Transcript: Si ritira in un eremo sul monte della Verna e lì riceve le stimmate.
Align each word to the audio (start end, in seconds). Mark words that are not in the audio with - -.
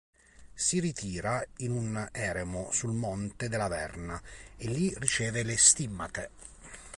Si 0.55 0.79
ritira 0.79 1.45
in 1.57 1.69
un 1.69 2.09
eremo 2.11 2.71
sul 2.71 2.91
monte 2.91 3.49
della 3.49 3.67
Verna 3.67 4.19
e 4.57 4.67
lì 4.67 4.91
riceve 4.97 5.43
le 5.43 5.55
stimmate. 5.55 6.29